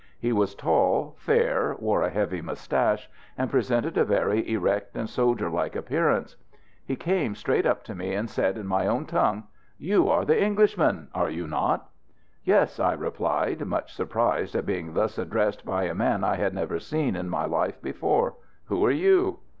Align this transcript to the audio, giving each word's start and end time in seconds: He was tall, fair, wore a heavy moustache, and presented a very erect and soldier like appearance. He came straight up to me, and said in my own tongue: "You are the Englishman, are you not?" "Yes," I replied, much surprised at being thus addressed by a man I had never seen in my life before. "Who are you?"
He 0.19 0.33
was 0.33 0.55
tall, 0.55 1.13
fair, 1.19 1.75
wore 1.77 2.01
a 2.01 2.09
heavy 2.09 2.41
moustache, 2.41 3.07
and 3.37 3.51
presented 3.51 3.97
a 3.99 4.03
very 4.03 4.51
erect 4.51 4.97
and 4.97 5.07
soldier 5.07 5.47
like 5.47 5.75
appearance. 5.75 6.37
He 6.83 6.95
came 6.95 7.35
straight 7.35 7.67
up 7.67 7.83
to 7.83 7.93
me, 7.93 8.15
and 8.15 8.27
said 8.27 8.57
in 8.57 8.65
my 8.65 8.87
own 8.87 9.05
tongue: 9.05 9.43
"You 9.77 10.09
are 10.09 10.25
the 10.25 10.41
Englishman, 10.43 11.09
are 11.13 11.29
you 11.29 11.45
not?" 11.45 11.91
"Yes," 12.43 12.79
I 12.79 12.93
replied, 12.93 13.63
much 13.63 13.93
surprised 13.93 14.55
at 14.55 14.65
being 14.65 14.95
thus 14.95 15.19
addressed 15.19 15.67
by 15.67 15.83
a 15.83 15.93
man 15.93 16.23
I 16.23 16.35
had 16.37 16.55
never 16.55 16.79
seen 16.79 17.15
in 17.15 17.29
my 17.29 17.45
life 17.45 17.79
before. 17.79 18.37
"Who 18.69 18.83
are 18.83 18.89
you?" 18.89 19.37